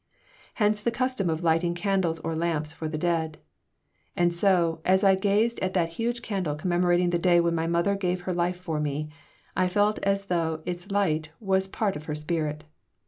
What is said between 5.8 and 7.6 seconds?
huge candle commemorating the day when